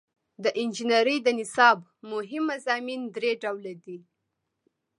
[0.43, 1.77] د انجنیری د نصاب
[2.11, 3.99] مهم مضامین درې ډوله دي.